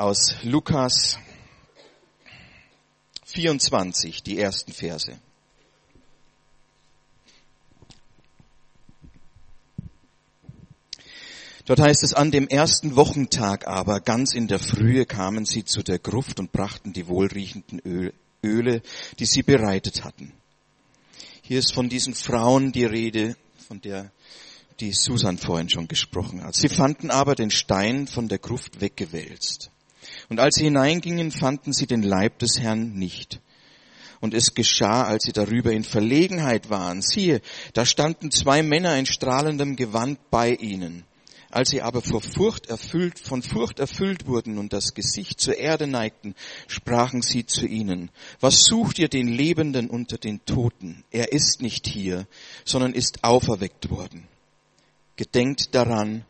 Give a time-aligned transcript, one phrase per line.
[0.00, 1.18] aus Lukas
[3.26, 5.20] 24, die ersten Verse.
[11.66, 15.82] Dort heißt es, an dem ersten Wochentag aber, ganz in der Frühe, kamen sie zu
[15.82, 18.12] der Gruft und brachten die wohlriechenden
[18.42, 18.82] Öle,
[19.18, 20.32] die sie bereitet hatten.
[21.42, 23.36] Hier ist von diesen Frauen die Rede,
[23.68, 24.10] von der
[24.80, 26.54] die Susan vorhin schon gesprochen hat.
[26.54, 29.70] Sie fanden aber den Stein von der Gruft weggewälzt.
[30.28, 33.40] Und als sie hineingingen, fanden sie den Leib des Herrn nicht.
[34.20, 37.00] Und es geschah, als sie darüber in Verlegenheit waren.
[37.00, 37.40] Siehe,
[37.72, 41.04] da standen zwei Männer in strahlendem Gewand bei ihnen.
[41.50, 45.88] Als sie aber vor Furcht erfüllt, von Furcht erfüllt wurden und das Gesicht zur Erde
[45.88, 46.36] neigten,
[46.68, 51.02] sprachen sie zu ihnen, was sucht ihr den Lebenden unter den Toten?
[51.10, 52.28] Er ist nicht hier,
[52.64, 54.28] sondern ist auferweckt worden.
[55.16, 56.24] Gedenkt daran,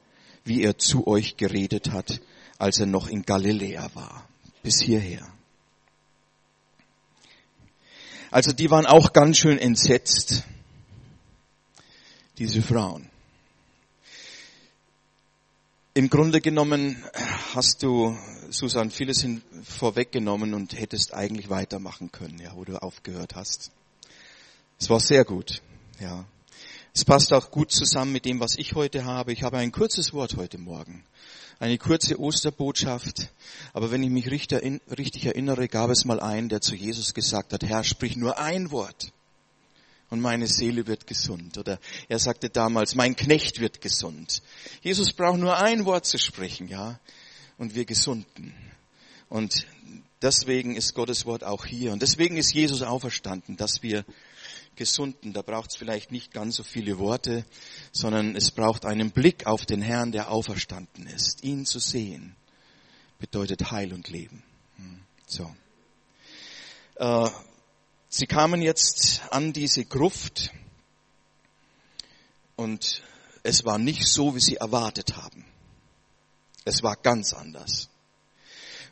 [0.44, 2.20] wie er zu euch geredet hat,
[2.60, 4.28] als er noch in Galiläa war.
[4.62, 5.26] Bis hierher.
[8.30, 10.44] Also die waren auch ganz schön entsetzt,
[12.38, 13.08] diese Frauen.
[15.94, 17.02] Im Grunde genommen
[17.54, 18.16] hast du,
[18.50, 19.26] Susan, vieles
[19.64, 23.72] vorweggenommen und hättest eigentlich weitermachen können, ja, wo du aufgehört hast.
[24.78, 25.62] Es war sehr gut,
[25.98, 26.26] ja.
[26.94, 29.32] Es passt auch gut zusammen mit dem, was ich heute habe.
[29.32, 31.04] Ich habe ein kurzes Wort heute Morgen.
[31.60, 33.28] Eine kurze Osterbotschaft.
[33.74, 37.62] Aber wenn ich mich richtig erinnere, gab es mal einen, der zu Jesus gesagt hat,
[37.62, 39.12] Herr, sprich nur ein Wort
[40.08, 41.58] und meine Seele wird gesund.
[41.58, 44.42] Oder er sagte damals, mein Knecht wird gesund.
[44.80, 46.98] Jesus braucht nur ein Wort zu sprechen, ja,
[47.58, 48.54] und wir gesunden.
[49.28, 49.66] Und
[50.22, 51.92] deswegen ist Gottes Wort auch hier.
[51.92, 54.06] Und deswegen ist Jesus auferstanden, dass wir
[54.80, 55.34] gesunden.
[55.34, 57.44] Da braucht es vielleicht nicht ganz so viele Worte,
[57.92, 61.44] sondern es braucht einen Blick auf den Herrn, der auferstanden ist.
[61.44, 62.34] Ihn zu sehen
[63.18, 64.42] bedeutet Heil und Leben.
[64.78, 65.54] Hm, so.
[66.96, 67.28] Äh,
[68.12, 70.50] Sie kamen jetzt an diese Gruft
[72.56, 73.02] und
[73.44, 75.44] es war nicht so, wie sie erwartet haben.
[76.64, 77.88] Es war ganz anders.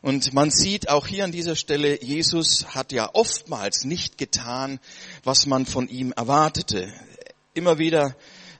[0.00, 4.78] Und man sieht auch hier an dieser Stelle, Jesus hat ja oftmals nicht getan,
[5.24, 6.92] was man von ihm erwartete.
[7.54, 8.16] Immer wieder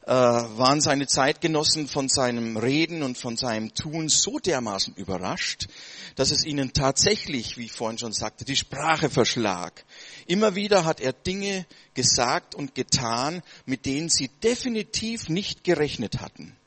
[0.08, 5.68] äh, waren seine Zeitgenossen von seinem Reden und von seinem Tun so dermaßen überrascht,
[6.16, 9.84] dass es ihnen tatsächlich, wie ich vorhin schon sagte, die Sprache verschlag.
[10.26, 16.57] Immer wieder hat er Dinge gesagt und getan, mit denen sie definitiv nicht gerechnet hatten.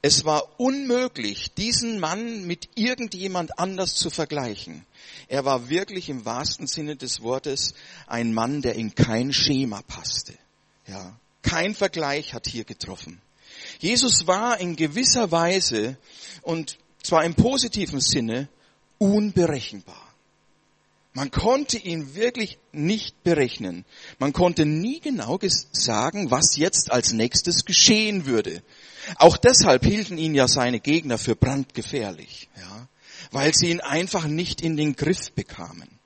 [0.00, 4.84] Es war unmöglich, diesen Mann mit irgendjemand anders zu vergleichen.
[5.26, 7.74] Er war wirklich im wahrsten Sinne des Wortes
[8.06, 10.34] ein Mann, der in kein Schema passte.
[10.86, 13.20] Ja, kein Vergleich hat hier getroffen.
[13.80, 15.96] Jesus war in gewisser Weise
[16.42, 18.48] und zwar im positiven Sinne
[18.98, 20.07] unberechenbar.
[21.18, 23.84] Man konnte ihn wirklich nicht berechnen.
[24.20, 25.40] Man konnte nie genau
[25.72, 28.62] sagen, was jetzt als nächstes geschehen würde.
[29.16, 32.88] Auch deshalb hielten ihn ja seine Gegner für brandgefährlich, ja,
[33.32, 35.97] weil sie ihn einfach nicht in den Griff bekamen.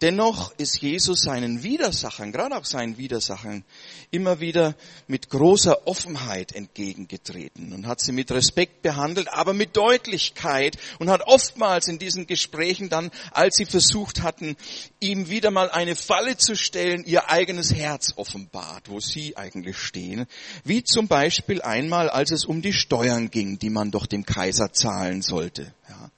[0.00, 3.64] Dennoch ist Jesus seinen Widersachern, gerade auch seinen Widersachern,
[4.10, 4.74] immer wieder
[5.08, 11.26] mit großer Offenheit entgegengetreten und hat sie mit Respekt behandelt, aber mit Deutlichkeit und hat
[11.26, 14.56] oftmals in diesen Gesprächen dann, als sie versucht hatten,
[15.00, 20.24] ihm wieder mal eine Falle zu stellen, ihr eigenes Herz offenbart, wo sie eigentlich stehen.
[20.64, 24.72] Wie zum Beispiel einmal, als es um die Steuern ging, die man doch dem Kaiser
[24.72, 25.74] zahlen sollte.
[25.90, 26.10] Ja.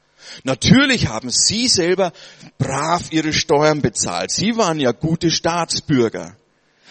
[0.44, 2.12] Natürlich haben Sie selber
[2.59, 4.31] brav Ihre Steuern bezahlt.
[4.31, 6.37] Sie waren ja gute Staatsbürger.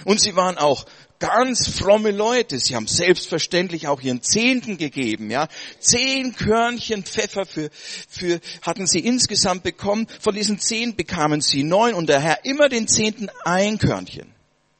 [0.05, 0.85] Und Sie waren auch
[1.21, 2.59] ganz fromme Leute.
[2.59, 5.47] Sie haben selbstverständlich auch ihren Zehnten gegeben, ja.
[5.79, 7.69] Zehn Körnchen Pfeffer für,
[8.09, 10.07] für, hatten sie insgesamt bekommen.
[10.19, 14.33] Von diesen zehn bekamen sie neun und der Herr immer den Zehnten ein Körnchen,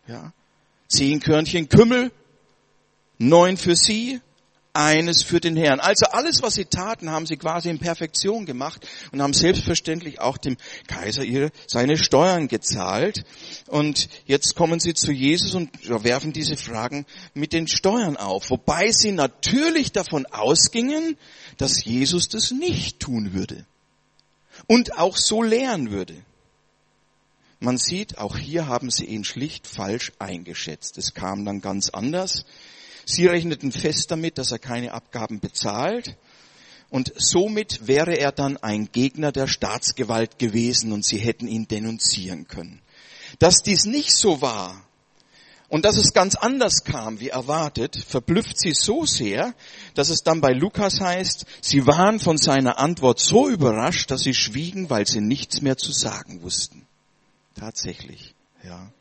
[0.07, 0.34] ja.
[0.90, 2.11] Zehn Körnchen Kümmel,
[3.17, 4.19] neun für sie,
[4.73, 5.79] eines für den Herrn.
[5.79, 10.37] Also alles, was sie taten, haben sie quasi in Perfektion gemacht und haben selbstverständlich auch
[10.37, 10.57] dem
[10.87, 13.25] Kaiser ihre, seine Steuern gezahlt.
[13.67, 15.69] Und jetzt kommen sie zu Jesus und
[16.03, 18.49] werfen diese Fragen mit den Steuern auf.
[18.49, 21.17] Wobei sie natürlich davon ausgingen,
[21.57, 23.66] dass Jesus das nicht tun würde.
[24.67, 26.16] Und auch so lehren würde.
[27.59, 30.97] Man sieht, auch hier haben sie ihn schlicht falsch eingeschätzt.
[30.97, 32.46] Es kam dann ganz anders.
[33.05, 36.17] Sie rechneten fest damit, dass er keine Abgaben bezahlt
[36.89, 42.47] und somit wäre er dann ein Gegner der Staatsgewalt gewesen und sie hätten ihn denunzieren
[42.47, 42.81] können.
[43.39, 44.83] Dass dies nicht so war
[45.71, 49.53] Und dass es ganz anders kam, wie erwartet, verblüfft sie so sehr,
[49.93, 54.33] dass es dann bei Lukas heißt, sie waren von seiner Antwort so überrascht, dass sie
[54.33, 56.85] schwiegen, weil sie nichts mehr zu sagen wussten.
[57.55, 58.91] Tatsächlich, ja.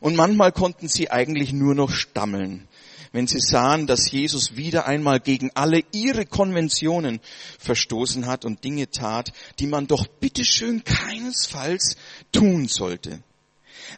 [0.00, 2.68] Und manchmal konnten sie eigentlich nur noch stammeln,
[3.12, 7.20] wenn sie sahen, dass Jesus wieder einmal gegen alle ihre Konventionen
[7.58, 11.96] verstoßen hat und Dinge tat, die man doch bitteschön keinesfalls
[12.32, 13.22] tun sollte.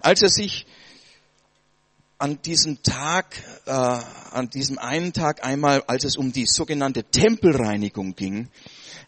[0.00, 0.67] Als er sich
[2.19, 8.14] an diesem Tag, äh, an diesem einen Tag einmal, als es um die sogenannte Tempelreinigung
[8.14, 8.49] ging,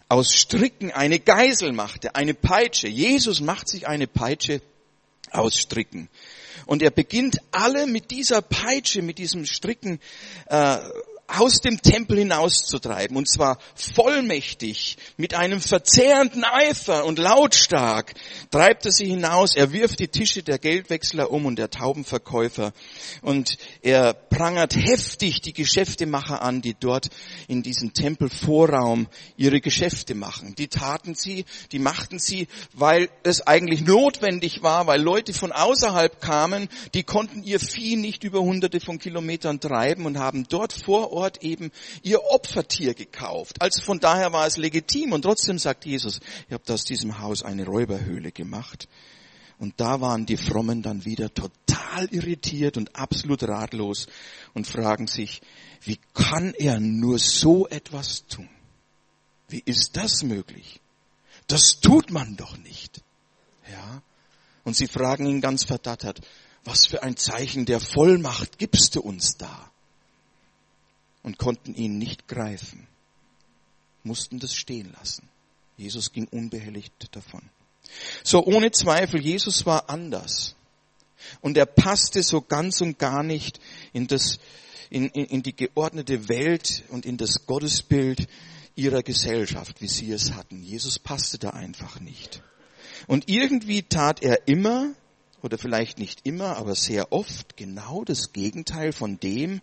[0.08, 2.88] aus Stricken eine Geisel machte, eine Peitsche.
[2.88, 4.62] Jesus macht sich eine Peitsche
[5.30, 6.08] aus Stricken.
[6.66, 10.00] Und er beginnt alle mit dieser Peitsche, mit diesem Stricken
[10.46, 10.78] äh,
[11.38, 13.16] aus dem Tempel hinauszutreiben.
[13.16, 18.14] Und zwar vollmächtig, mit einem verzehrenden Eifer und lautstark
[18.50, 19.56] treibt er sie hinaus.
[19.56, 22.72] Er wirft die Tische der Geldwechsler um und der Taubenverkäufer.
[23.22, 27.08] Und er prangert heftig die Geschäftemacher an, die dort
[27.48, 30.54] in diesem Tempelvorraum ihre Geschäfte machen.
[30.56, 36.20] Die taten sie, die machten sie, weil es eigentlich notwendig war, weil Leute von außerhalb
[36.20, 41.12] kamen, die konnten ihr Vieh nicht über hunderte von Kilometern treiben und haben dort vor
[41.12, 41.70] Ort Ort eben
[42.02, 43.62] ihr Opfertier gekauft.
[43.62, 47.42] Also von daher war es legitim und trotzdem sagt Jesus, ihr habt aus diesem Haus
[47.42, 48.88] eine Räuberhöhle gemacht.
[49.58, 54.08] Und da waren die Frommen dann wieder total irritiert und absolut ratlos
[54.54, 55.40] und fragen sich,
[55.82, 58.48] wie kann er nur so etwas tun?
[59.48, 60.80] Wie ist das möglich?
[61.46, 63.02] Das tut man doch nicht.
[63.70, 64.02] Ja?
[64.64, 66.20] Und sie fragen ihn ganz verdattert,
[66.64, 69.71] was für ein Zeichen der Vollmacht gibst du uns da?
[71.22, 72.86] Und konnten ihn nicht greifen,
[74.02, 75.28] mussten das stehen lassen.
[75.76, 77.42] Jesus ging unbehelligt davon.
[78.22, 80.54] So ohne Zweifel, Jesus war anders.
[81.40, 83.60] Und er passte so ganz und gar nicht
[83.92, 84.38] in, das,
[84.90, 88.28] in, in, in die geordnete Welt und in das Gottesbild
[88.74, 90.62] ihrer Gesellschaft, wie sie es hatten.
[90.62, 92.42] Jesus passte da einfach nicht.
[93.06, 94.92] Und irgendwie tat er immer,
[95.42, 99.60] oder vielleicht nicht immer, aber sehr oft genau das Gegenteil von dem,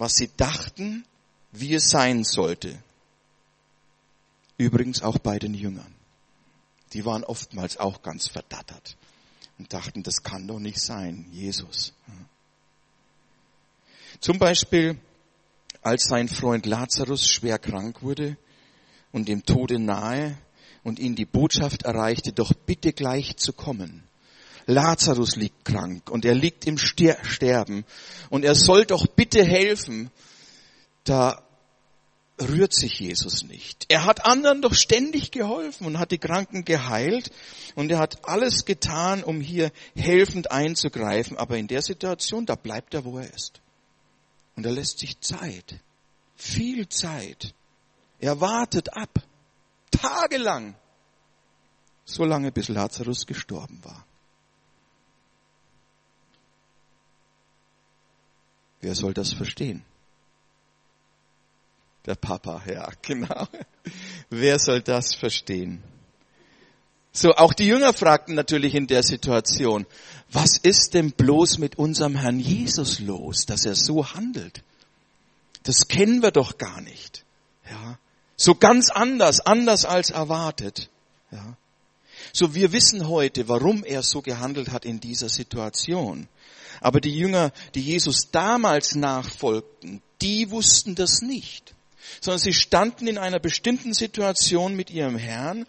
[0.00, 1.04] was sie dachten,
[1.52, 2.82] wie es sein sollte.
[4.56, 5.94] Übrigens auch bei den Jüngern.
[6.94, 8.96] Die waren oftmals auch ganz verdattert
[9.58, 11.92] und dachten, das kann doch nicht sein, Jesus.
[14.20, 14.98] Zum Beispiel,
[15.82, 18.38] als sein Freund Lazarus schwer krank wurde
[19.12, 20.38] und dem Tode nahe
[20.82, 24.02] und ihn die Botschaft erreichte, doch bitte gleich zu kommen.
[24.70, 27.84] Lazarus liegt krank und er liegt im Sterben
[28.30, 30.10] und er soll doch bitte helfen.
[31.04, 31.42] Da
[32.40, 33.86] rührt sich Jesus nicht.
[33.88, 37.30] Er hat anderen doch ständig geholfen und hat die Kranken geheilt
[37.74, 41.36] und er hat alles getan, um hier helfend einzugreifen.
[41.36, 43.60] Aber in der Situation, da bleibt er, wo er ist.
[44.56, 45.80] Und er lässt sich Zeit.
[46.36, 47.54] Viel Zeit.
[48.18, 49.22] Er wartet ab.
[49.90, 50.74] Tagelang.
[52.04, 54.04] So lange, bis Lazarus gestorben war.
[58.80, 59.82] Wer soll das verstehen?
[62.06, 63.46] Der Papa, ja, genau.
[64.30, 65.82] Wer soll das verstehen?
[67.12, 69.84] So, auch die Jünger fragten natürlich in der Situation,
[70.30, 74.62] was ist denn bloß mit unserem Herrn Jesus los, dass er so handelt?
[75.64, 77.24] Das kennen wir doch gar nicht.
[77.68, 77.98] Ja.
[78.36, 80.88] So ganz anders, anders als erwartet.
[81.32, 81.56] Ja.
[82.32, 86.28] So, wir wissen heute, warum er so gehandelt hat in dieser Situation.
[86.80, 91.74] Aber die Jünger, die Jesus damals nachfolgten, die wussten das nicht.
[92.20, 95.66] Sondern sie standen in einer bestimmten Situation mit ihrem Herrn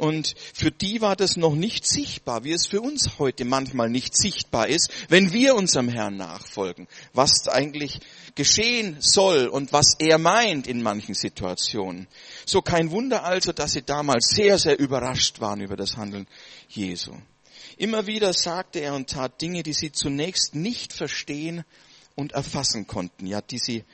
[0.00, 4.16] und für die war das noch nicht sichtbar, wie es für uns heute manchmal nicht
[4.16, 8.00] sichtbar ist, wenn wir unserem Herrn nachfolgen, was eigentlich
[8.34, 12.08] geschehen soll und was er meint in manchen Situationen.
[12.46, 16.26] So kein Wunder also, dass sie damals sehr, sehr überrascht waren über das Handeln
[16.66, 17.12] Jesu.
[17.80, 21.64] Immer wieder sagte er und tat Dinge, die sie zunächst nicht verstehen
[22.14, 23.84] und erfassen konnten, ja, die sie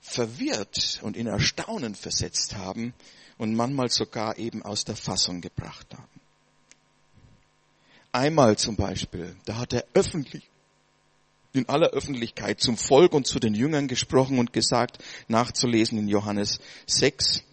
[0.00, 2.92] verwirrt und in Erstaunen versetzt haben
[3.38, 6.20] und manchmal sogar eben aus der Fassung gebracht haben.
[8.10, 10.50] Einmal zum Beispiel, da hat er öffentlich,
[11.52, 16.58] in aller Öffentlichkeit zum Volk und zu den Jüngern gesprochen und gesagt, nachzulesen in Johannes
[16.88, 17.44] 6,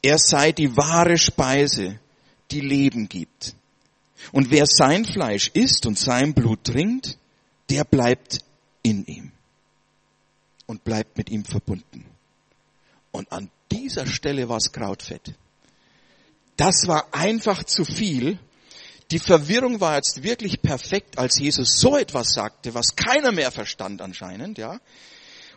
[0.00, 2.00] er sei die wahre Speise,
[2.50, 3.55] die Leben gibt.
[4.32, 7.18] Und wer sein Fleisch isst und sein Blut trinkt,
[7.70, 8.38] der bleibt
[8.82, 9.32] in ihm
[10.66, 12.04] und bleibt mit ihm verbunden.
[13.12, 15.34] Und an dieser Stelle war es Krautfett.
[16.56, 18.38] Das war einfach zu viel.
[19.10, 24.02] Die Verwirrung war jetzt wirklich perfekt, als Jesus so etwas sagte, was keiner mehr verstand
[24.02, 24.80] anscheinend, ja.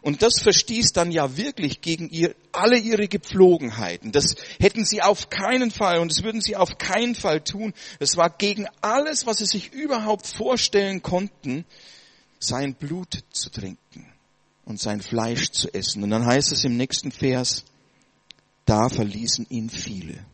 [0.02, 4.12] Und das verstieß dann ja wirklich gegen ihr, alle ihre Gepflogenheiten.
[4.12, 7.74] Das hätten sie auf keinen Fall und das würden sie auf keinen Fall tun.
[8.00, 11.66] Es war gegen alles, was sie sich überhaupt vorstellen konnten,
[12.40, 14.08] sein Blut zu trinken
[14.66, 16.04] und sein Fleisch zu essen.
[16.04, 17.66] Und dann heißt es im nächsten Vers,
[18.66, 20.26] da verließen ihn viele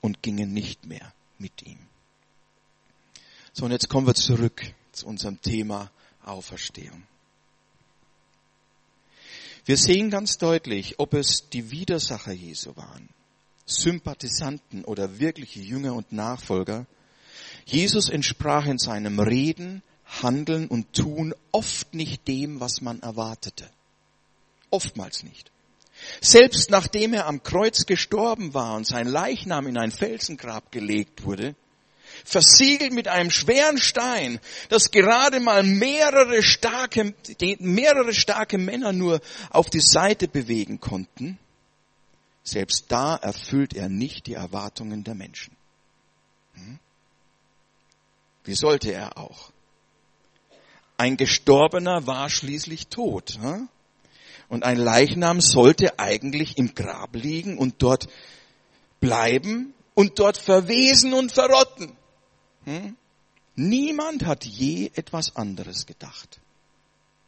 [0.00, 1.78] und gingen nicht mehr mit ihm.
[3.52, 4.62] So, und jetzt kommen wir zurück
[4.92, 5.90] zu unserem Thema
[6.24, 7.02] Auferstehung.
[9.64, 13.08] Wir sehen ganz deutlich, ob es die Widersacher Jesu waren,
[13.64, 16.86] Sympathisanten oder wirkliche Jünger und Nachfolger.
[17.64, 23.70] Jesus entsprach in seinem Reden, Handeln und Tun oft nicht dem, was man erwartete.
[24.70, 25.52] Oftmals nicht.
[26.20, 31.54] Selbst nachdem er am Kreuz gestorben war und sein Leichnam in ein Felsengrab gelegt wurde,
[32.24, 37.14] versiegelt mit einem schweren Stein, das gerade mal mehrere starke,
[37.58, 41.38] mehrere starke Männer nur auf die Seite bewegen konnten,
[42.44, 45.54] selbst da erfüllt er nicht die Erwartungen der Menschen.
[46.54, 46.78] Hm?
[48.44, 49.52] Wie sollte er auch?
[50.96, 53.38] Ein Gestorbener war schließlich tot.
[53.40, 53.68] Hm?
[54.48, 58.08] Und ein Leichnam sollte eigentlich im Grab liegen und dort
[59.00, 61.96] bleiben und dort verwesen und verrotten.
[62.64, 62.96] Hm?
[63.54, 66.40] Niemand hat je etwas anderes gedacht.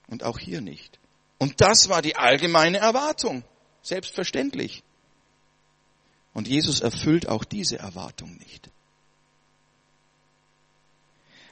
[0.08, 0.98] Und auch hier nicht.
[1.38, 3.44] Und das war die allgemeine Erwartung.
[3.82, 4.82] Selbstverständlich.
[6.32, 8.70] Und Jesus erfüllt auch diese Erwartung nicht.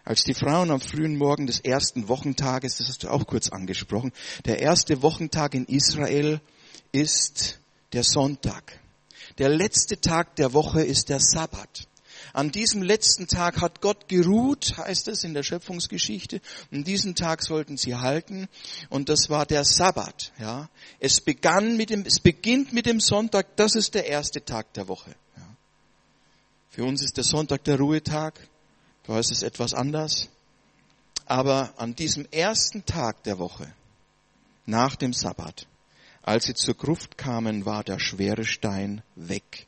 [0.05, 4.13] Als die Frauen am frühen Morgen des ersten Wochentages, das hast du auch kurz angesprochen,
[4.45, 6.41] der erste Wochentag in Israel
[6.91, 7.61] ist
[7.93, 8.81] der Sonntag.
[9.39, 11.87] Der letzte Tag der Woche ist der Sabbat.
[12.33, 16.41] An diesem letzten Tag hat Gott geruht, heißt es in der Schöpfungsgeschichte.
[16.71, 18.49] Und diesen Tag sollten sie halten.
[18.89, 20.71] Und das war der Sabbat, ja.
[20.99, 23.57] Es begann mit dem, es beginnt mit dem Sonntag.
[23.57, 25.15] Das ist der erste Tag der Woche.
[25.37, 25.57] Ja.
[26.71, 28.41] Für uns ist der Sonntag der Ruhetag.
[29.07, 30.29] Da ist es etwas anders.
[31.27, 33.73] Aber an diesem ersten Tag der Woche,
[34.65, 35.67] nach dem Sabbat,
[36.23, 39.67] als sie zur Gruft kamen, war der schwere Stein weg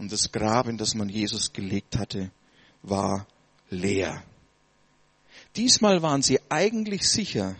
[0.00, 2.30] und das Grab, in das man Jesus gelegt hatte,
[2.82, 3.26] war
[3.68, 4.22] leer.
[5.56, 7.54] Diesmal waren sie eigentlich sicher,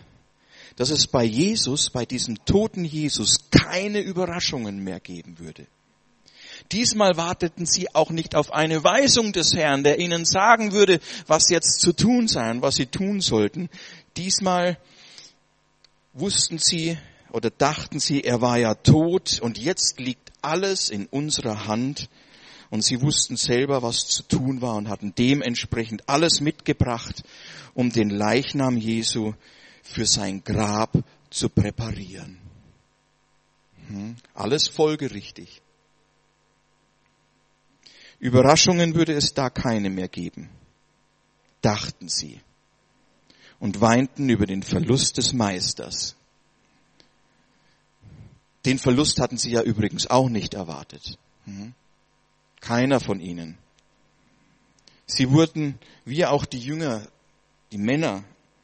[0.75, 5.67] dass es bei Jesus, bei diesem toten Jesus, keine Überraschungen mehr geben würde.
[6.71, 11.49] Diesmal warteten sie auch nicht auf eine Weisung des Herrn, der ihnen sagen würde, was
[11.49, 13.69] jetzt zu tun sei und was sie tun sollten.
[14.17, 14.79] Diesmal
[16.13, 16.97] wussten sie
[17.31, 22.09] oder dachten sie, er war ja tot und jetzt liegt alles in unserer Hand
[22.71, 27.23] und sie wussten selber, was zu tun war und hatten dementsprechend alles mitgebracht,
[27.75, 29.33] um den Leichnam Jesu
[29.83, 30.97] für sein Grab
[31.29, 32.39] zu präparieren.
[33.87, 34.15] Hm?
[34.33, 35.61] Alles folgerichtig.
[38.19, 40.49] Überraschungen würde es da keine mehr geben,
[41.61, 42.39] dachten sie
[43.59, 46.15] und weinten über den Verlust des Meisters.
[48.65, 51.17] Den Verlust hatten sie ja übrigens auch nicht erwartet.
[51.45, 51.73] Hm?
[52.61, 53.57] Keiner von ihnen.
[55.05, 57.05] Sie wurden, wie auch die Jünger,
[57.71, 58.23] die Männer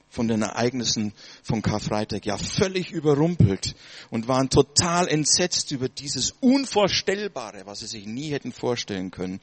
[0.10, 1.14] von den Ereignissen
[1.44, 3.76] von Karfreitag, ja völlig überrumpelt
[4.10, 9.42] und waren total entsetzt über dieses Unvorstellbare, was sie sich nie hätten vorstellen können.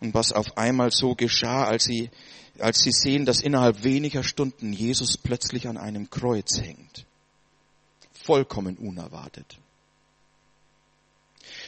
[0.00, 2.10] Und was auf einmal so geschah, als sie,
[2.58, 7.06] als sie sehen, dass innerhalb weniger Stunden Jesus plötzlich an einem Kreuz hängt.
[8.12, 9.58] Vollkommen unerwartet.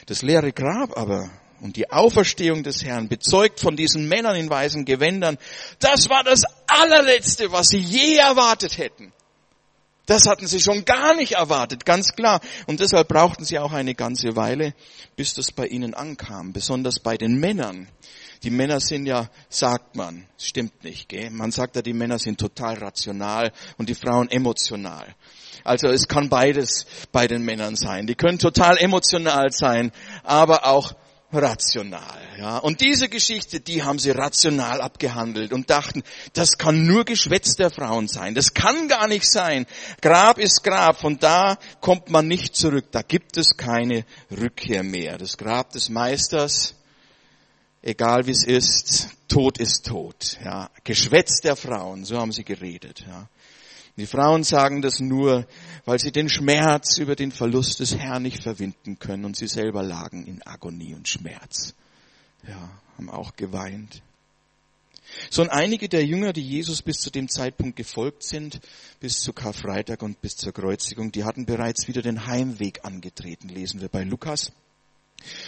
[0.05, 4.85] Das leere Grab aber und die Auferstehung des Herrn, bezeugt von diesen Männern in weißen
[4.85, 5.37] Gewändern,
[5.79, 9.13] das war das allerletzte, was sie je erwartet hätten.
[10.09, 12.41] Das hatten sie schon gar nicht erwartet, ganz klar.
[12.65, 14.73] Und deshalb brauchten sie auch eine ganze Weile,
[15.15, 17.87] bis das bei ihnen ankam, besonders bei den Männern.
[18.41, 21.29] Die Männer sind ja, sagt man, stimmt nicht, gell?
[21.29, 25.13] Man sagt ja, die Männer sind total rational und die Frauen emotional.
[25.63, 28.07] Also es kann beides bei den Männern sein.
[28.07, 29.91] Die können total emotional sein,
[30.23, 30.93] aber auch
[31.31, 32.19] rational.
[32.37, 32.57] Ja.
[32.57, 37.69] Und diese Geschichte, die haben sie rational abgehandelt und dachten, das kann nur Geschwätz der
[37.69, 38.33] Frauen sein.
[38.33, 39.65] Das kann gar nicht sein.
[40.01, 40.99] Grab ist Grab.
[40.99, 42.85] Von da kommt man nicht zurück.
[42.91, 45.17] Da gibt es keine Rückkehr mehr.
[45.17, 46.75] Das Grab des Meisters,
[47.81, 50.37] egal wie es ist, Tod ist tot.
[50.43, 50.69] Ja.
[50.83, 53.05] Geschwätz der Frauen, so haben sie geredet.
[53.07, 53.27] Ja.
[53.99, 55.45] Die Frauen sagen das nur,
[55.83, 59.83] weil sie den Schmerz über den Verlust des Herrn nicht verwinden können und sie selber
[59.83, 61.73] lagen in Agonie und Schmerz.
[62.47, 64.01] Ja, haben auch geweint.
[65.29, 68.61] So und einige der Jünger, die Jesus bis zu dem Zeitpunkt gefolgt sind,
[69.01, 73.81] bis zu Karfreitag und bis zur Kreuzigung, die hatten bereits wieder den Heimweg angetreten, lesen
[73.81, 74.53] wir bei Lukas.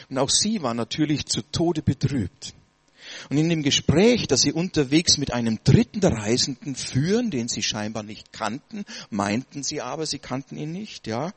[0.10, 2.54] Und auch sie waren natürlich zu Tode betrübt.
[3.30, 8.04] Und in dem Gespräch, das sie unterwegs mit einem dritten Reisenden führen, den sie scheinbar
[8.04, 11.34] nicht kannten, meinten sie aber, sie kannten ihn nicht, ja,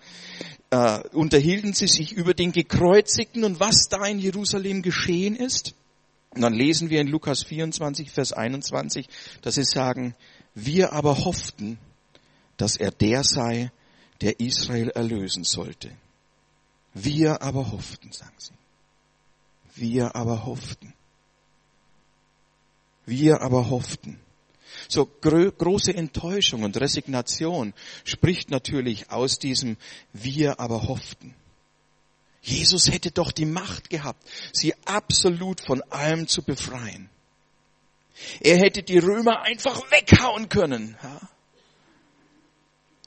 [0.71, 5.75] äh, unterhielten sie sich über den Gekreuzigten und was da in Jerusalem geschehen ist.
[6.31, 9.09] Und dann lesen wir in Lukas 24, Vers 21,
[9.43, 10.15] dass sie sagen,
[10.55, 11.79] wir aber hofften,
[12.57, 13.71] dass er der sei,
[14.21, 15.91] der Israel erlösen sollte.
[16.93, 18.55] Wir aber hofften, sagen sie.
[19.75, 20.95] Wir aber hofften.
[23.07, 24.21] Wir aber hofften.
[24.89, 29.77] So große Enttäuschung und Resignation spricht natürlich aus diesem
[30.13, 31.35] Wir aber hofften.
[32.43, 37.09] Jesus hätte doch die Macht gehabt, sie absolut von allem zu befreien.
[38.41, 41.21] Er hätte die Römer einfach weghauen können ja?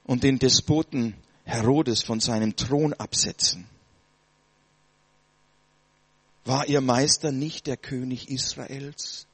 [0.06, 3.70] und den Despoten Herodes von seinem Thron absetzen.
[6.44, 9.27] War ihr Meister nicht der König Israels?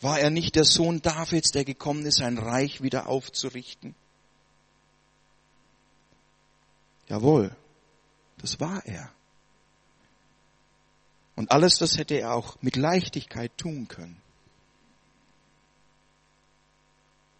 [0.00, 3.94] War er nicht der Sohn Davids, der gekommen ist, sein Reich wieder aufzurichten?
[7.08, 7.54] Jawohl,
[8.38, 9.12] das war er.
[11.36, 14.20] Und alles das hätte er auch mit Leichtigkeit tun können.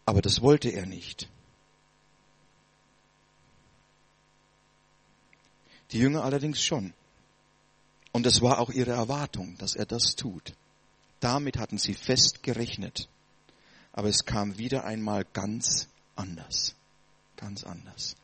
[0.05, 1.29] Aber das wollte er nicht.
[5.93, 6.93] Die Jünger allerdings schon.
[8.13, 10.53] Und es war auch ihre Erwartung, dass er das tut.
[11.21, 13.09] Damit hatten sie fest gerechnet.
[13.93, 16.75] Aber es kam wieder einmal ganz anders.
[17.37, 18.17] Ganz anders.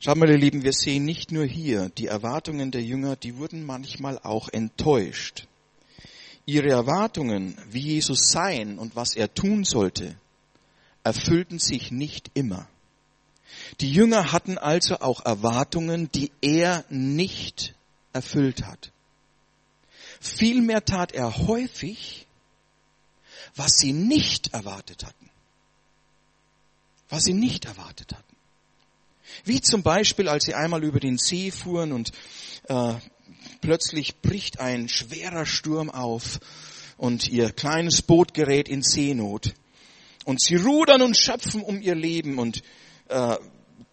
[0.00, 3.64] Schaut mal, ihr Lieben, wir sehen nicht nur hier die Erwartungen der Jünger, die wurden
[3.64, 5.46] manchmal auch enttäuscht.
[6.44, 10.16] Ihre Erwartungen, wie Jesus sein und was er tun sollte,
[11.04, 12.68] erfüllten sich nicht immer.
[13.80, 17.74] Die Jünger hatten also auch Erwartungen, die er nicht
[18.12, 18.91] erfüllt hat.
[20.22, 22.28] Vielmehr tat er häufig,
[23.56, 25.30] was sie nicht erwartet hatten.
[27.08, 28.36] Was sie nicht erwartet hatten.
[29.44, 32.12] Wie zum Beispiel, als sie einmal über den See fuhren und
[32.68, 32.94] äh,
[33.60, 36.38] plötzlich bricht ein schwerer Sturm auf
[36.96, 39.52] und ihr kleines Boot gerät in Seenot.
[40.24, 42.62] Und sie rudern und schöpfen um ihr Leben und
[43.08, 43.36] äh,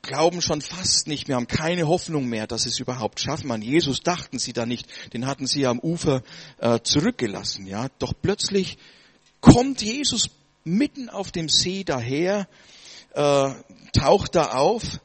[0.01, 3.51] glauben schon fast nicht mehr, haben keine Hoffnung mehr, dass sie es überhaupt schaffen.
[3.51, 6.23] An Jesus dachten sie da nicht, den hatten sie am Ufer
[6.59, 7.65] äh, zurückgelassen.
[7.65, 8.77] Ja, doch plötzlich
[9.41, 10.29] kommt Jesus
[10.63, 12.47] mitten auf dem See daher,
[13.13, 13.53] äh,
[13.93, 14.99] taucht da auf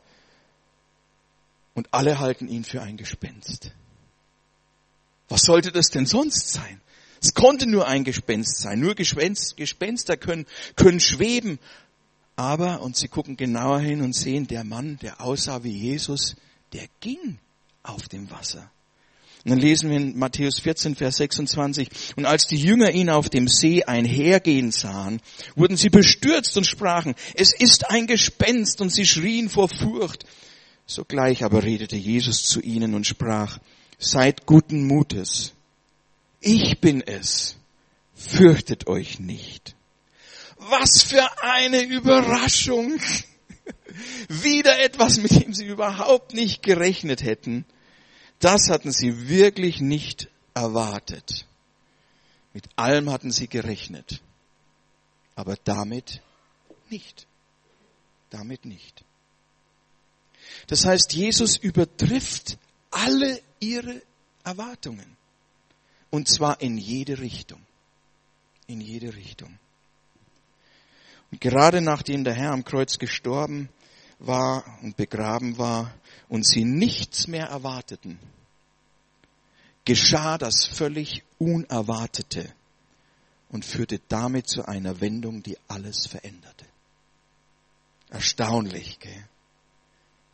[1.75, 3.73] und alle halten ihn für ein Gespenst.
[5.29, 6.81] Was sollte das denn sonst sein?
[7.21, 8.81] Es konnte nur ein Gespenst sein.
[8.81, 10.45] Nur Gespenster können,
[10.77, 11.59] können schweben,
[12.37, 16.37] aber, und sie gucken genauer hin und sehen, der Mann, der aussah wie Jesus,
[16.73, 17.39] der ging
[17.83, 18.71] auf dem Wasser.
[19.45, 23.29] Und dann lesen wir in Matthäus 14, Vers 26, und als die Jünger ihn auf
[23.29, 25.21] dem See einhergehen sahen,
[25.55, 30.25] wurden sie bestürzt und sprachen, es ist ein Gespenst, und sie schrien vor Furcht.
[30.87, 33.59] Sogleich aber redete Jesus zu ihnen und sprach,
[33.99, 35.53] seid guten Mutes,
[36.41, 37.57] ich bin es,
[38.15, 39.74] fürchtet euch nicht.
[40.69, 43.01] Was für eine Überraschung.
[44.29, 47.65] Wieder etwas, mit dem sie überhaupt nicht gerechnet hätten.
[48.41, 51.47] Das hatten sie wirklich nicht erwartet.
[52.53, 54.21] Mit allem hatten sie gerechnet.
[55.35, 56.23] Aber damit
[56.91, 57.27] nicht.
[58.31, 59.05] Damit nicht.
[60.67, 62.59] Das heißt, Jesus übertrifft
[62.91, 64.03] alle ihre
[64.45, 65.17] Erwartungen.
[66.11, 67.61] Und zwar in jede Richtung.
[68.67, 69.59] In jede Richtung.
[71.35, 73.69] Und gerade nachdem der Herr am Kreuz gestorben
[74.21, 75.93] war und begraben war
[76.29, 78.21] und sie nichts mehr erwarteten,
[79.85, 82.55] geschah das völlig Unerwartete
[83.49, 86.67] und führte damit zu einer Wendung, die alles veränderte.
[88.11, 89.29] Erstaunlich, gell?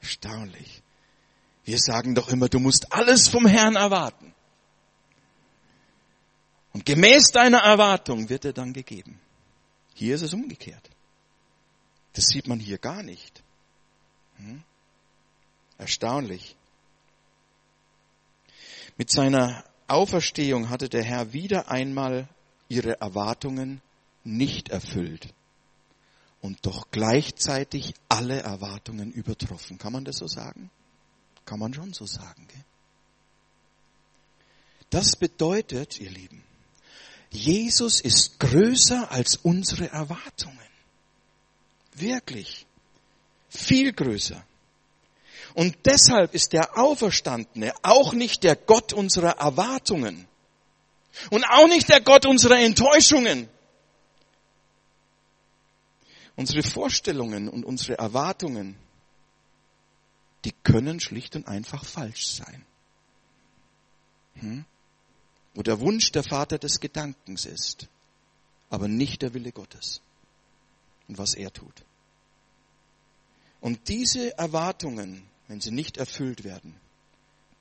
[0.02, 0.82] Erstaunlich.
[1.64, 4.34] Wir sagen doch immer, du musst alles vom Herrn erwarten.
[6.74, 9.18] Und gemäß deiner Erwartung wird er dann gegeben.
[9.94, 10.89] Hier ist es umgekehrt.
[12.12, 13.42] Das sieht man hier gar nicht.
[14.36, 14.62] Hm?
[15.78, 16.56] Erstaunlich.
[18.96, 22.28] Mit seiner Auferstehung hatte der Herr wieder einmal
[22.68, 23.80] ihre Erwartungen
[24.24, 25.32] nicht erfüllt
[26.42, 29.78] und doch gleichzeitig alle Erwartungen übertroffen.
[29.78, 30.70] Kann man das so sagen?
[31.44, 32.46] Kann man schon so sagen.
[32.48, 32.64] Gell?
[34.90, 36.42] Das bedeutet, ihr Lieben,
[37.30, 40.58] Jesus ist größer als unsere Erwartungen.
[42.00, 42.66] Wirklich.
[43.48, 44.44] Viel größer.
[45.54, 50.28] Und deshalb ist der Auferstandene auch nicht der Gott unserer Erwartungen
[51.30, 53.48] und auch nicht der Gott unserer Enttäuschungen.
[56.36, 58.76] Unsere Vorstellungen und unsere Erwartungen,
[60.44, 62.64] die können schlicht und einfach falsch sein.
[64.34, 64.64] Hm?
[65.54, 67.88] Wo der Wunsch der Vater des Gedankens ist,
[68.70, 70.00] aber nicht der Wille Gottes
[71.08, 71.84] und was er tut.
[73.60, 76.74] Und diese Erwartungen, wenn sie nicht erfüllt werden,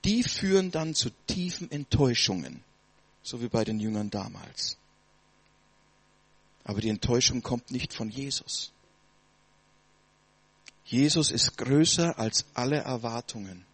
[0.05, 2.63] die führen dann zu tiefen Enttäuschungen,
[3.21, 4.77] so wie bei den Jüngern damals.
[6.63, 8.71] Aber die Enttäuschung kommt nicht von Jesus.
[10.85, 13.65] Jesus ist größer als alle Erwartungen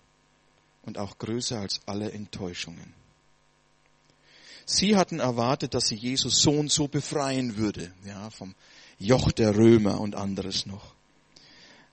[0.83, 2.93] und auch größer als alle Enttäuschungen.
[4.65, 8.55] Sie hatten erwartet, dass sie Jesus so und so befreien würde, ja, vom
[8.97, 10.94] Joch der Römer und anderes noch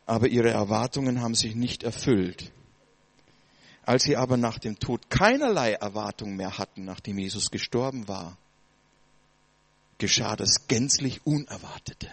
[0.07, 2.53] aber ihre Erwartungen haben sich nicht erfüllt.
[3.85, 8.37] Als sie aber nach dem Tod keinerlei Erwartung mehr hatten, nachdem Jesus gestorben war,
[9.99, 12.13] geschah das gänzlich Unerwartete.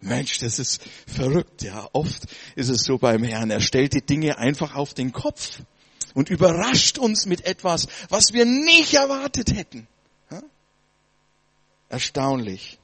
[0.00, 1.88] Mensch, das ist verrückt, ja.
[1.92, 3.50] Oft ist es so beim Herrn.
[3.50, 5.60] Er stellt die Dinge einfach auf den Kopf
[6.14, 9.88] und überrascht uns mit etwas, was wir nicht erwartet hätten.
[11.88, 12.78] Erstaunlich.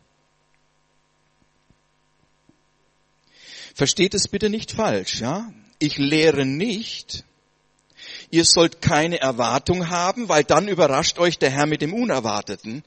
[3.75, 5.53] Versteht es bitte nicht falsch, ja?
[5.81, 7.25] Ich lehre nicht,
[8.31, 12.85] ihr sollt keine Erwartung haben, weil dann überrascht euch der Herr mit dem Unerwarteten,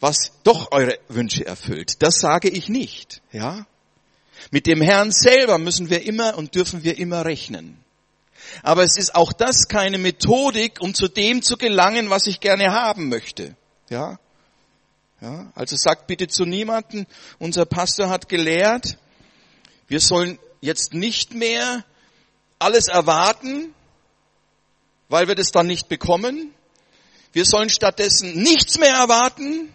[0.00, 2.02] was doch eure Wünsche erfüllt.
[2.02, 3.66] Das sage ich nicht, ja?
[4.50, 7.78] Mit dem Herrn selber müssen wir immer und dürfen wir immer rechnen.
[8.62, 12.72] Aber es ist auch das keine Methodik, um zu dem zu gelangen, was ich gerne
[12.72, 13.56] haben möchte.
[13.88, 14.18] Ja?
[15.20, 17.06] Ja, also sagt bitte zu niemanden,
[17.38, 18.98] unser Pastor hat gelehrt,
[19.86, 21.84] wir sollen jetzt nicht mehr
[22.58, 23.74] alles erwarten,
[25.08, 26.54] weil wir das dann nicht bekommen.
[27.32, 29.72] Wir sollen stattdessen nichts mehr erwarten,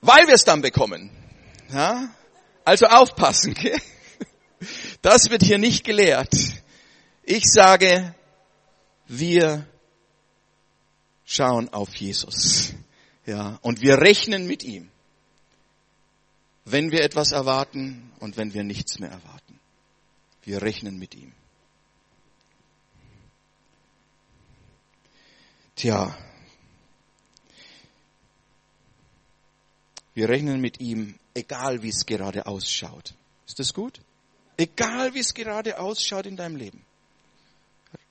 [0.00, 1.10] weil wir es dann bekommen.
[1.72, 2.08] Ja?
[2.64, 3.54] Also aufpassen.
[3.56, 3.80] Okay?
[5.02, 6.32] Das wird hier nicht gelehrt.
[7.22, 8.14] Ich sage,
[9.06, 9.66] wir
[11.24, 12.72] schauen auf Jesus.
[13.26, 14.90] Ja, und wir rechnen mit ihm
[16.66, 19.58] wenn wir etwas erwarten und wenn wir nichts mehr erwarten.
[20.42, 21.32] Wir rechnen mit ihm.
[25.76, 26.16] Tja,
[30.14, 33.14] wir rechnen mit ihm, egal wie es gerade ausschaut.
[33.46, 34.00] Ist das gut?
[34.56, 36.84] Egal wie es gerade ausschaut in deinem Leben,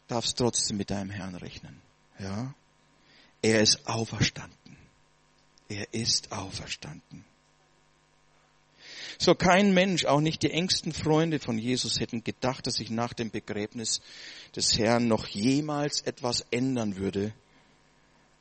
[0.07, 1.81] darfst trotzdem mit deinem Herrn rechnen.
[2.19, 2.53] Ja?
[3.41, 4.77] Er ist auferstanden.
[5.67, 7.25] Er ist auferstanden.
[9.17, 13.13] So kein Mensch, auch nicht die engsten Freunde von Jesus hätten gedacht, dass sich nach
[13.13, 14.01] dem Begräbnis
[14.55, 17.33] des Herrn noch jemals etwas ändern würde.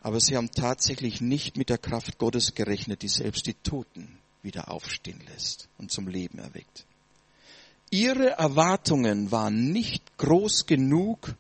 [0.00, 4.70] Aber sie haben tatsächlich nicht mit der Kraft Gottes gerechnet, die selbst die Toten wieder
[4.70, 6.84] aufstehen lässt und zum Leben erweckt.
[7.90, 11.34] Ihre Erwartungen waren nicht groß genug,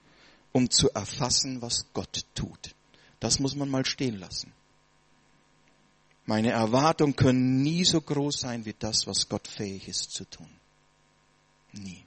[0.52, 2.74] um zu erfassen, was Gott tut.
[3.20, 4.53] Das muss man mal stehen lassen.
[6.26, 10.48] Meine Erwartungen können nie so groß sein wie das, was Gott fähig ist zu tun.
[11.72, 12.04] Nie.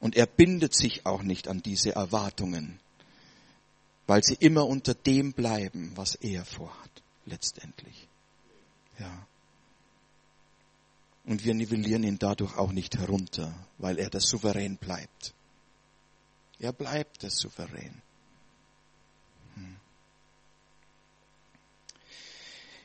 [0.00, 2.80] Und er bindet sich auch nicht an diese Erwartungen,
[4.06, 6.90] weil sie immer unter dem bleiben, was er vorhat,
[7.26, 8.08] letztendlich.
[8.98, 9.26] Ja.
[11.24, 15.32] Und wir nivellieren ihn dadurch auch nicht herunter, weil er der Souverän bleibt.
[16.58, 18.02] Er bleibt der Souverän.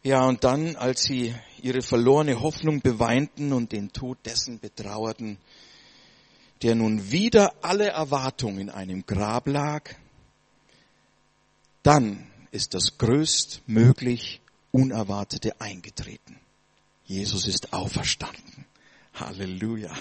[0.03, 5.38] Ja, und dann, als sie ihre verlorene Hoffnung beweinten und den Tod dessen betrauerten,
[6.62, 9.93] der nun wieder alle Erwartungen in einem Grab lag,
[11.83, 16.39] dann ist das größtmöglich Unerwartete eingetreten.
[17.05, 18.65] Jesus ist auferstanden.
[19.15, 19.91] Halleluja.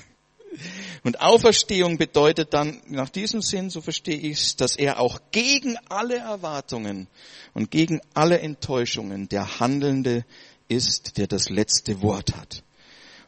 [1.04, 5.76] Und Auferstehung bedeutet dann nach diesem Sinn, so verstehe ich es, dass er auch gegen
[5.88, 7.08] alle Erwartungen
[7.54, 10.24] und gegen alle Enttäuschungen der Handelnde
[10.68, 12.62] ist, der das letzte Wort hat.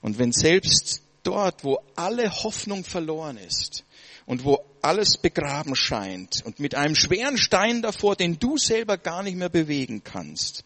[0.03, 3.85] Und wenn selbst dort, wo alle Hoffnung verloren ist
[4.27, 9.23] und wo alles begraben scheint und mit einem schweren Stein davor, den du selber gar
[9.23, 10.65] nicht mehr bewegen kannst,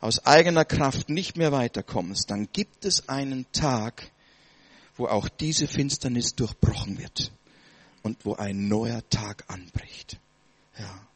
[0.00, 4.10] aus eigener Kraft nicht mehr weiterkommst, dann gibt es einen Tag,
[4.96, 7.32] wo auch diese Finsternis durchbrochen wird
[8.02, 10.18] und wo ein neuer Tag anbricht.
[10.78, 11.06] Ja.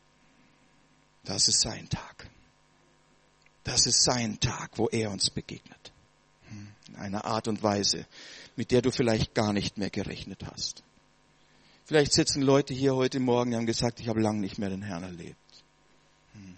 [1.24, 2.30] Das ist sein Tag.
[3.62, 5.92] Das ist sein Tag, wo er uns begegnet.
[6.48, 8.06] Hm, in einer Art und Weise,
[8.56, 10.82] mit der du vielleicht gar nicht mehr gerechnet hast.
[11.84, 14.82] Vielleicht sitzen Leute hier heute Morgen, die haben gesagt, ich habe lange nicht mehr den
[14.82, 15.36] Herrn erlebt.
[16.32, 16.56] Hm.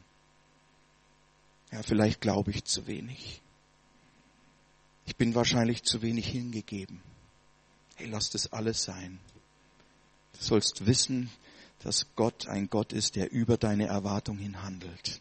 [1.73, 3.43] Ja, vielleicht glaube ich zu wenig.
[5.07, 7.03] Ich bin wahrscheinlich zu wenig hingegeben.
[8.01, 9.21] Hey, lass das alles sein.
[10.33, 11.31] Du sollst wissen,
[11.81, 15.21] dass Gott ein Gott ist, der über deine Erwartung hin handelt.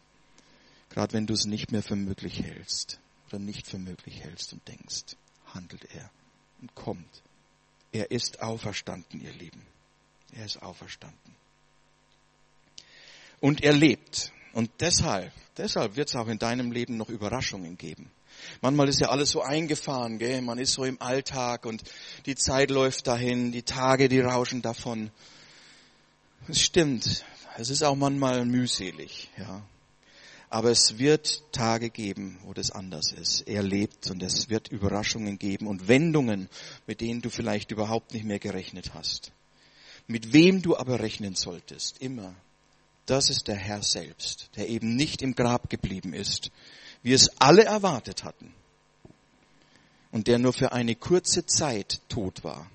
[0.88, 4.66] Gerade wenn du es nicht mehr für möglich hältst oder nicht für möglich hältst und
[4.66, 5.16] denkst,
[5.52, 6.10] handelt er
[6.62, 7.22] und kommt.
[7.92, 9.66] Er ist auferstanden, ihr Lieben.
[10.32, 11.36] Er ist auferstanden.
[13.40, 14.32] Und er lebt.
[14.52, 18.10] Und deshalb, deshalb wird es auch in deinem Leben noch Überraschungen geben.
[18.62, 20.40] Manchmal ist ja alles so eingefahren, gell?
[20.42, 21.82] man ist so im Alltag und
[22.26, 25.10] die Zeit läuft dahin, die Tage, die rauschen davon.
[26.48, 27.24] Es stimmt,
[27.56, 29.62] es ist auch manchmal mühselig, ja.
[30.52, 33.42] Aber es wird Tage geben, wo das anders ist.
[33.42, 36.48] Er lebt und es wird Überraschungen geben und Wendungen,
[36.88, 39.30] mit denen du vielleicht überhaupt nicht mehr gerechnet hast.
[40.08, 42.34] Mit wem du aber rechnen solltest, immer,
[43.06, 46.50] das ist der Herr selbst, der eben nicht im Grab geblieben ist,
[47.02, 48.54] wie es alle erwartet hatten,
[50.12, 52.70] und der nur für eine kurze Zeit tot war.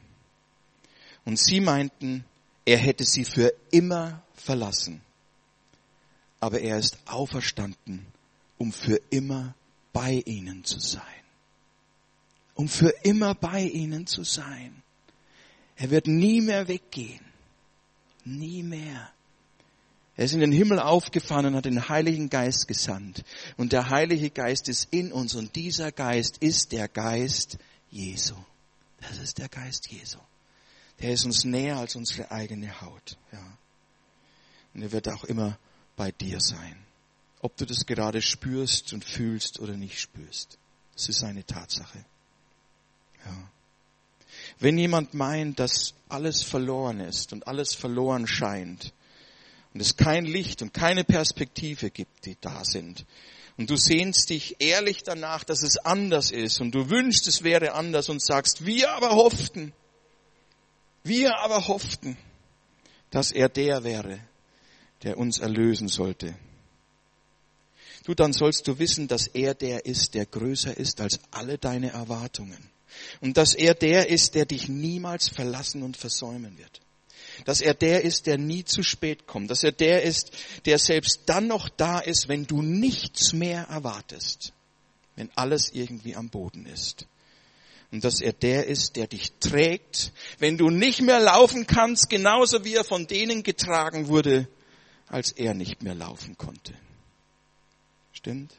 [1.25, 2.25] Und sie meinten,
[2.65, 5.01] er hätte sie für immer verlassen.
[6.39, 8.05] Aber er ist auferstanden,
[8.57, 9.55] um für immer
[9.93, 11.01] bei ihnen zu sein.
[12.53, 14.81] Um für immer bei ihnen zu sein.
[15.75, 17.25] Er wird nie mehr weggehen.
[18.23, 19.11] Nie mehr.
[20.17, 23.23] Er ist in den Himmel aufgefahren und hat den Heiligen Geist gesandt.
[23.57, 27.57] Und der Heilige Geist ist in uns und dieser Geist ist der Geist
[27.91, 28.35] Jesu.
[29.01, 30.19] Das ist der Geist Jesu.
[31.01, 33.17] Der ist uns näher als unsere eigene Haut.
[33.33, 33.57] Ja.
[34.73, 35.57] Und er wird auch immer
[35.97, 36.77] bei dir sein.
[37.41, 40.57] Ob du das gerade spürst und fühlst oder nicht spürst.
[40.93, 42.05] Das ist eine Tatsache.
[43.25, 43.49] Ja.
[44.59, 48.93] Wenn jemand meint, dass alles verloren ist und alles verloren scheint
[49.75, 53.05] und es kein Licht und keine Perspektive gibt, die da sind,
[53.57, 57.73] und du sehnst dich ehrlich danach, dass es anders ist und du wünschst, es wäre
[57.73, 59.73] anders und sagst, wir aber hofften,
[61.03, 62.17] wir aber hofften,
[63.11, 64.19] dass er der wäre,
[65.03, 66.35] der uns erlösen sollte.
[68.05, 71.91] Du, dann sollst du wissen, dass er der ist, der größer ist als alle deine
[71.91, 72.69] Erwartungen.
[73.19, 76.81] Und dass er der ist, der dich niemals verlassen und versäumen wird.
[77.43, 79.51] Dass er der ist, der nie zu spät kommt.
[79.51, 80.31] Dass er der ist,
[80.65, 84.53] der selbst dann noch da ist, wenn du nichts mehr erwartest.
[85.15, 87.07] Wenn alles irgendwie am Boden ist.
[87.91, 92.63] Und dass er der ist, der dich trägt, wenn du nicht mehr laufen kannst, genauso
[92.65, 94.47] wie er von denen getragen wurde,
[95.07, 96.73] als er nicht mehr laufen konnte.
[98.11, 98.53] Stimmt?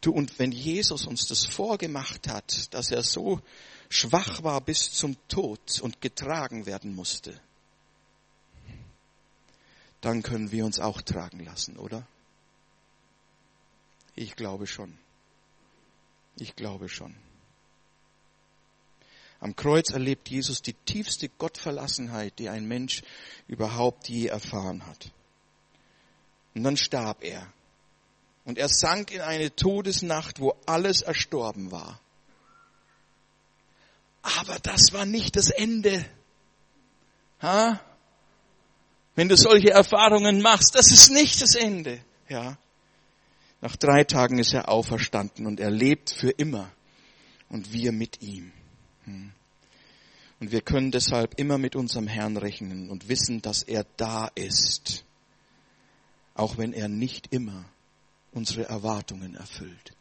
[0.00, 3.40] Du, und wenn Jesus uns das vorgemacht hat, dass er so
[3.88, 7.40] schwach war bis zum Tod und getragen werden musste,
[10.00, 12.06] dann können wir uns auch tragen lassen, oder?
[14.14, 14.96] Ich glaube schon.
[16.36, 17.14] Ich glaube schon.
[19.40, 23.02] Am Kreuz erlebt Jesus die tiefste Gottverlassenheit, die ein Mensch
[23.46, 25.12] überhaupt je erfahren hat.
[26.54, 27.52] Und dann starb er.
[28.44, 32.00] Und er sank in eine Todesnacht, wo alles erstorben war.
[34.36, 36.04] Aber das war nicht das Ende.
[37.40, 37.80] Ha?
[39.14, 42.00] Wenn du solche Erfahrungen machst, das ist nicht das Ende.
[42.28, 42.58] Ja.
[43.60, 46.70] Nach drei Tagen ist er auferstanden und er lebt für immer.
[47.48, 48.52] Und wir mit ihm.
[49.04, 49.32] Hm.
[50.40, 55.04] Und wir können deshalb immer mit unserem Herrn rechnen und wissen, dass er da ist.
[56.34, 57.64] Auch wenn er nicht immer
[58.32, 59.96] unsere Erwartungen erfüllt.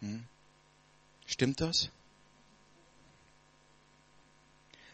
[0.00, 0.24] Hm?
[1.32, 1.88] Stimmt das?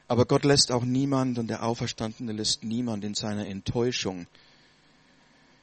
[0.07, 4.29] Aber Gott lässt auch niemand und der Auferstandene lässt niemand in seiner Enttäuschung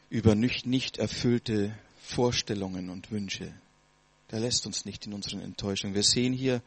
[0.09, 3.53] über nicht, nicht erfüllte Vorstellungen und Wünsche.
[4.31, 5.95] Der lässt uns nicht in unseren Enttäuschungen.
[5.95, 6.61] Wir sehen hier,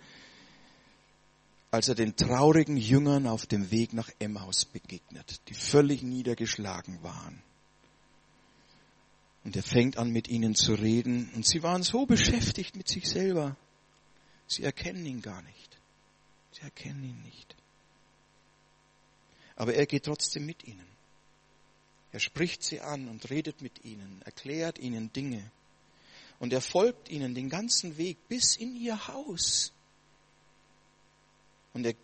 [1.71, 7.43] als er den traurigen Jüngern auf dem Weg nach Emmaus begegnet, die völlig niedergeschlagen waren.
[9.45, 13.07] Und er fängt an mit ihnen zu reden und sie waren so beschäftigt mit sich
[13.07, 13.55] selber.
[14.49, 15.79] Sie erkennen ihn gar nicht.
[16.53, 17.55] Sie erkennen ihn nicht.
[19.55, 20.87] Aber er geht trotzdem mit ihnen.
[22.11, 25.51] Er spricht sie an und redet mit ihnen, erklärt ihnen Dinge.
[26.41, 29.73] Und er folgt ihnen den ganzen Weg bis in ihr Haus.
[31.75, 31.95] Und er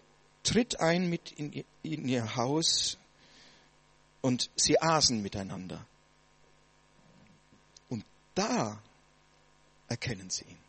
[0.43, 2.99] tritt ein mit in ihr Haus
[4.21, 5.87] und sie aßen miteinander.
[8.35, 8.83] da
[9.89, 10.64] erkennen sie ihn.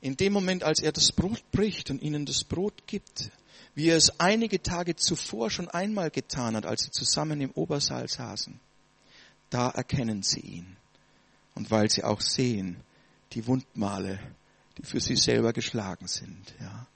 [0.00, 3.30] In dem Moment, als er das Brot bricht und ihnen das Brot gibt,
[3.74, 8.08] wie er es einige Tage zuvor schon einmal getan hat, als sie zusammen im Obersaal
[8.08, 8.58] saßen,
[9.50, 10.76] da erkennen sie ihn.
[11.54, 12.76] Und weil sie auch sehen,
[13.32, 14.18] die Wundmale,
[14.78, 16.86] die für sie selber geschlagen sind, ja.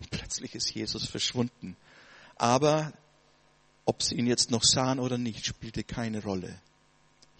[0.00, 1.76] Und plötzlich ist Jesus verschwunden.
[2.36, 2.92] Aber
[3.84, 6.60] ob sie ihn jetzt noch sahen oder nicht, spielte keine Rolle.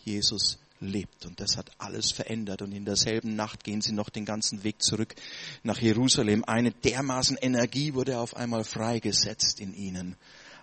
[0.05, 4.25] Jesus lebt und das hat alles verändert und in derselben Nacht gehen sie noch den
[4.25, 5.15] ganzen Weg zurück
[5.63, 6.45] nach Jerusalem.
[6.45, 10.17] Eine dermaßen Energie wurde auf einmal freigesetzt in ihnen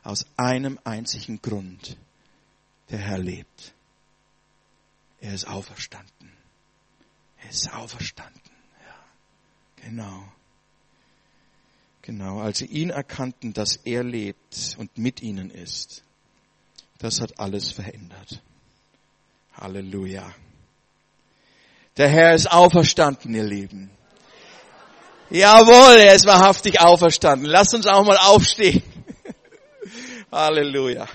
[0.03, 1.97] aus einem einzigen Grund.
[2.89, 3.73] Der Herr lebt.
[5.19, 6.31] Er ist auferstanden.
[7.37, 8.41] Er ist auferstanden.
[8.79, 10.31] Ja, genau.
[12.03, 16.03] Genau, als sie ihn erkannten, dass er lebt und mit ihnen ist,
[16.99, 18.43] das hat alles verändert.
[19.59, 20.33] Halleluja.
[21.97, 23.89] Der Herr ist auferstanden, ihr Lieben.
[25.29, 27.47] Jawohl, er ist wahrhaftig auferstanden.
[27.47, 28.83] Lasst uns auch mal aufstehen.
[30.31, 31.07] Halleluja.